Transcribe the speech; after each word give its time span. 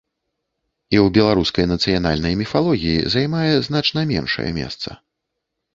І 0.95 0.97
ў 0.99 1.13
беларускай 1.17 1.65
нацыянальнай 1.73 2.33
міфалогіі 2.41 3.07
займае 3.17 3.53
значна 3.69 3.99
меншае 4.15 4.51
месца. 4.59 4.89